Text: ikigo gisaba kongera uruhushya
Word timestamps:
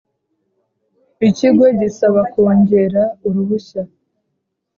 ikigo 1.27 1.65
gisaba 1.79 2.21
kongera 2.31 3.03
uruhushya 3.27 3.81